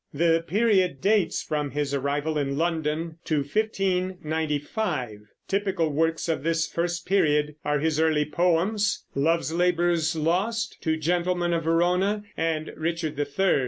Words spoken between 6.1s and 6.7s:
of this